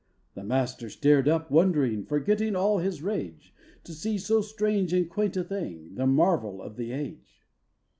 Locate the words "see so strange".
3.93-4.93